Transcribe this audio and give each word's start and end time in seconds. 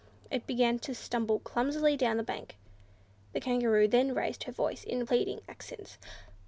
It 0.31 0.47
began 0.47 0.79
to 0.79 0.95
stumble 0.95 1.37
clumsily 1.37 1.95
down 1.95 2.17
the 2.17 2.23
bank. 2.23 2.57
The 3.33 3.39
Kangaroo 3.39 3.87
then 3.87 4.15
raised 4.15 4.45
her 4.45 4.51
voice 4.51 4.83
in 4.83 5.05
pleading 5.05 5.41
accents. 5.47 5.99